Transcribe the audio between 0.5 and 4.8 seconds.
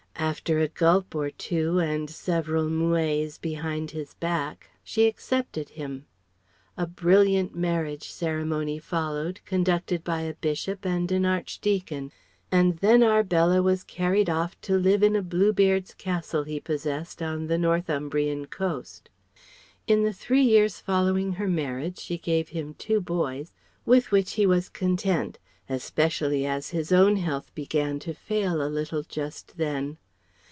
a gulp or two and several moues behind his back,